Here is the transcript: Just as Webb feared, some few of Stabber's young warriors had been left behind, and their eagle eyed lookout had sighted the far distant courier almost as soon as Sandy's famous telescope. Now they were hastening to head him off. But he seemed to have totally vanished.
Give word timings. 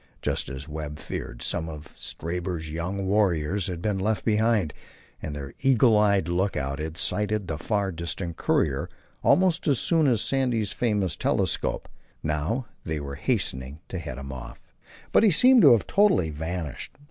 Just 0.23 0.49
as 0.49 0.67
Webb 0.67 0.97
feared, 0.97 1.43
some 1.43 1.65
few 1.67 1.75
of 1.75 1.93
Stabber's 1.95 2.71
young 2.71 3.05
warriors 3.05 3.67
had 3.67 3.83
been 3.83 3.99
left 3.99 4.25
behind, 4.25 4.73
and 5.21 5.35
their 5.35 5.53
eagle 5.59 5.95
eyed 5.95 6.27
lookout 6.27 6.79
had 6.79 6.97
sighted 6.97 7.47
the 7.47 7.59
far 7.59 7.91
distant 7.91 8.35
courier 8.35 8.89
almost 9.21 9.67
as 9.67 9.77
soon 9.77 10.07
as 10.07 10.19
Sandy's 10.23 10.71
famous 10.71 11.15
telescope. 11.15 11.87
Now 12.23 12.65
they 12.83 12.99
were 12.99 13.13
hastening 13.13 13.79
to 13.89 13.99
head 13.99 14.17
him 14.17 14.31
off. 14.31 14.59
But 15.11 15.21
he 15.21 15.29
seemed 15.29 15.61
to 15.61 15.73
have 15.73 15.85
totally 15.85 16.31
vanished. 16.31 16.97